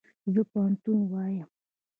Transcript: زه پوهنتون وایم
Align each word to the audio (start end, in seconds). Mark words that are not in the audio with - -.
زه 0.33 0.41
پوهنتون 0.49 0.99
وایم 1.11 1.49